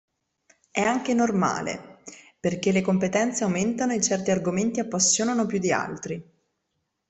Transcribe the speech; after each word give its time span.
È 0.71 0.81
anche 0.81 1.13
normale, 1.13 1.99
perché 2.39 2.71
le 2.71 2.81
competenze 2.81 3.43
aumentano 3.43 3.93
e 3.93 4.01
certi 4.01 4.31
argomenti 4.31 4.79
appassionano 4.79 5.45
più 5.45 5.59
di 5.59 5.71
altri. 5.71 6.31